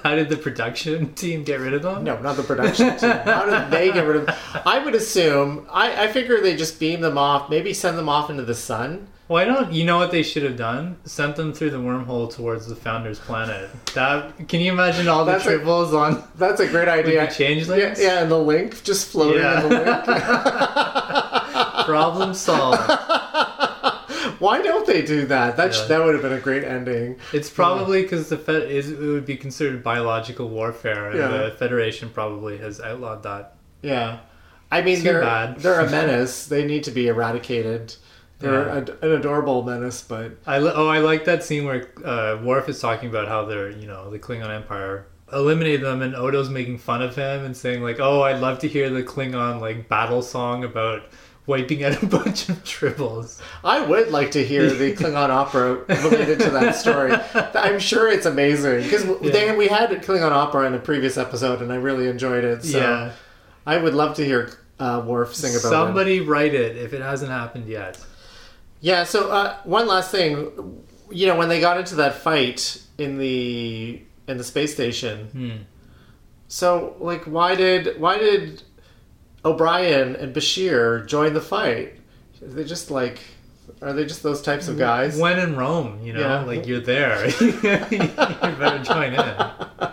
[0.02, 2.04] how did the production team get rid of them?
[2.04, 3.10] No, not the production team.
[3.10, 4.34] How did they get rid of them?
[4.64, 5.66] I would assume.
[5.70, 7.50] I, I figure they just beam them off.
[7.50, 9.08] Maybe send them off into the sun.
[9.28, 10.96] Why don't you know what they should have done?
[11.04, 13.70] Sent them through the wormhole towards the founder's planet.
[13.94, 17.26] That can you imagine all the That's a- tribbles on That's a great idea.
[17.26, 17.98] the changelings?
[18.00, 19.62] Yeah, yeah, and the link just floating Yeah.
[19.62, 20.04] in the link.
[21.86, 22.78] problem solved?
[24.38, 25.56] Why don't they do that?
[25.56, 27.16] That sh that would have been a great ending.
[27.32, 31.28] It's probably because the Fed is it would be considered biological warfare, and Yeah.
[31.28, 33.54] the Federation probably has outlawed that.
[33.82, 34.18] Yeah,
[34.70, 35.60] I mean Too they're bad.
[35.60, 36.46] they're a menace.
[36.46, 37.94] they need to be eradicated.
[38.42, 38.76] They're Yeah.
[38.76, 42.68] ad- an adorable menace, but I li- oh I like that scene where uh, Worf
[42.68, 46.76] is talking about how they're you know the Klingon Empire eliminated them, and Odo's making
[46.78, 50.22] fun of him and saying like, "Oh, I'd love to hear the Klingon like battle
[50.22, 51.02] song about."
[51.44, 53.40] Wiping out a bunch of tribbles.
[53.64, 57.12] I would like to hear the Klingon opera related to that story.
[57.34, 61.72] I'm sure it's amazing because they we had Klingon opera in a previous episode, and
[61.72, 62.62] I really enjoyed it.
[62.62, 63.10] So yeah,
[63.66, 65.70] I would love to hear uh, Worf sing about it.
[65.70, 67.98] somebody write it if it hasn't happened yet.
[68.82, 69.04] Yeah.
[69.04, 74.02] So uh, one last thing, you know, when they got into that fight in the
[74.28, 75.62] in the space station, Hmm.
[76.48, 78.62] so like, why did why did
[79.44, 81.94] O'Brien and Bashir join the fight?
[82.42, 83.18] Are they just like,
[83.80, 85.16] are they just those types of guys?
[85.18, 86.42] When in Rome, you know, Yeah.
[86.44, 89.90] like you're there, you better join in.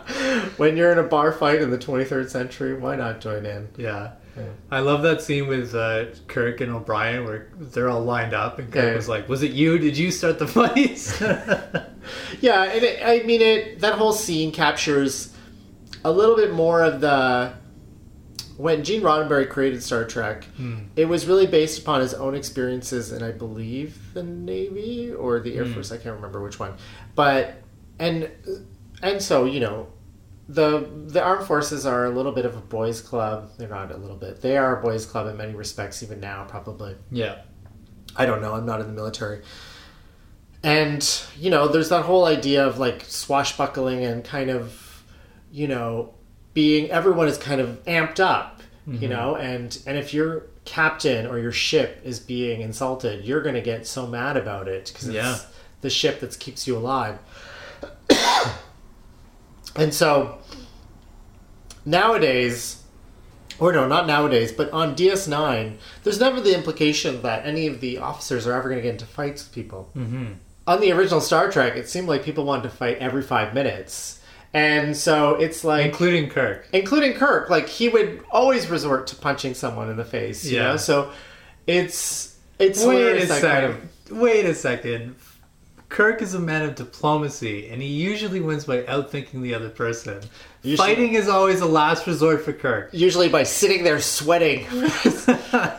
[0.58, 3.69] when you're in a bar fight in the 23rd century, why not join in?
[3.78, 4.12] Yeah.
[4.71, 8.71] I love that scene with uh, Kirk and O'Brien where they're all lined up and
[8.71, 8.95] Kirk Yeah.
[8.95, 9.78] was like, "Was it you?
[9.78, 10.99] Did you start the fight?"
[12.41, 13.80] Yeah, and it, I mean it.
[13.82, 15.34] That whole scene captures
[16.04, 17.54] a little bit more of the
[18.58, 20.45] when Gene Roddenberry created Star Trek.
[20.95, 25.56] It was really based upon his own experiences, and I believe the Navy or the
[25.56, 25.91] Air Force.
[25.91, 26.73] I can't remember which one,
[27.15, 27.62] but
[27.99, 28.30] and
[29.04, 29.88] and so you know.
[30.49, 33.51] The the armed forces are a little bit of a boys' club.
[33.57, 34.41] They're not a little bit.
[34.41, 36.95] They are a boys' club in many respects, even now, probably.
[37.12, 37.41] yeah.
[38.15, 38.55] I don't know.
[38.55, 39.43] I'm not in the military.
[40.63, 41.07] And,
[41.38, 45.03] you know, there's that whole idea of like swashbuckling and kind of,
[45.51, 46.13] you know,
[46.53, 49.09] being everyone is kind of amped up, you mm-hmm.
[49.09, 53.62] know, and and if your captain or your ship is being insulted, you're going to
[53.62, 55.38] get so mad about it because it's Yeah.
[55.81, 57.19] the ship that keeps you alive.
[59.79, 60.37] And so
[61.85, 62.83] nowadays
[63.59, 67.97] or no, not nowadays, but on DS9, there's never the implication that any of the
[67.97, 69.89] officers are ever going to get into fights with people.
[69.97, 70.27] Mm-hmm.
[70.65, 74.21] On the original Star Trek, it seemed like people wanted to fight every five minutes.
[74.53, 76.69] And so it's like, Including Kirk.
[76.71, 80.45] including Kirk, like he would always resort to punching someone in the face.
[80.45, 80.63] You Yeah.
[80.63, 80.77] know?
[80.77, 81.11] So
[81.67, 83.49] it's, it's Wait a second.
[83.49, 85.15] kind of- Wait a second.
[85.89, 90.21] Kirk is a man of diplomacy, and he usually wins by outthinking the other person.
[90.63, 92.89] Should- Fighting is always a last resort for Kirk.
[92.93, 94.65] usually by sitting there sweating.
[95.04, 95.25] He's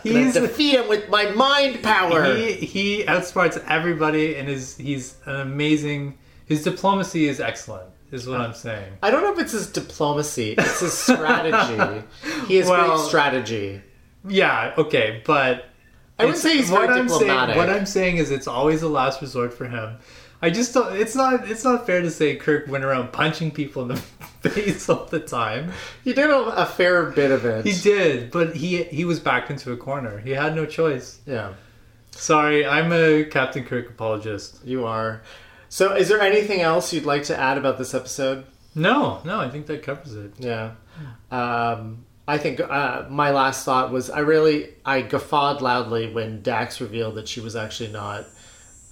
[0.03, 2.35] He's defeat him with my mind power.
[2.35, 6.19] he he outsmarts everybody, and is he's an amazing.
[6.47, 7.89] His diplomacy is excellent.
[8.11, 8.93] Is what I'm saying.
[9.05, 12.03] I don't know if it's his diplomacy, it's his strategy.
[12.49, 13.81] he has Well- great strategy.
[14.29, 14.75] Yeah.
[14.77, 15.67] Okay, but
[16.21, 17.55] I would say he's what very I'm diplomatic.
[17.55, 19.97] Saying, what I'm saying is, it's always a last resort for him.
[20.43, 20.95] I just don't.
[20.97, 21.51] It's not.
[21.51, 23.97] It's not fair to say Kirk went around punching people in the
[24.51, 25.73] face all the time.
[26.03, 27.67] He did a, a fair bit of it.
[27.67, 30.19] He did, but he he was backed into a corner.
[30.19, 31.21] He had no choice.
[31.27, 31.53] Yeah,
[32.13, 34.61] Sorry, I'm a Captain Kirk apologist.
[34.65, 35.23] you are.
[35.69, 38.45] So, is there anything else you'd like to add about this episode?
[38.75, 40.33] No, no, I think that covers it.
[40.39, 40.73] Yeah.
[41.31, 46.81] Um, I think uh, my last thought was I really I guffawed loudly when Dax
[46.81, 48.25] revealed that she was actually not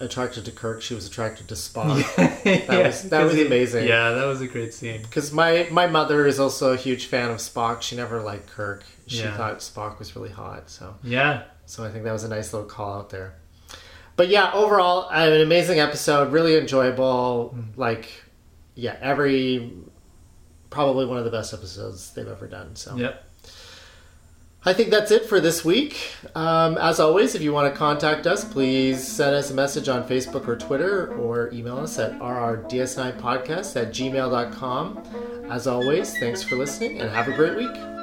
[0.01, 0.81] attracted to Kirk.
[0.83, 2.05] She was attracted to Spock.
[2.69, 3.87] that was- that was amazing.
[3.89, 5.03] Yeah, that was a great scene.
[5.03, 7.83] Because my my mother is also a huge fan of Spock.
[7.83, 8.85] She never liked Kirk.
[9.07, 9.37] She Yeah.
[9.37, 10.69] thought Spock was really hot.
[10.71, 13.35] So Yeah, so I think that was a nice little call out there.
[14.17, 16.33] But yeah, overall, an amazing episode.
[16.33, 17.57] Really enjoyable.
[17.77, 18.09] Like,
[18.75, 19.73] yeah, every
[20.71, 22.77] probably one of the best episodes they've ever done.
[22.77, 23.25] So yep.
[24.69, 26.13] I think that's it for this week.
[26.35, 30.07] Um, as always, if you want to contact us, please send us a message on
[30.07, 35.47] Facebook or Twitter or email us at rrds9podcast at gmail.com.
[35.51, 37.98] As always, thanks for listening and have a great week.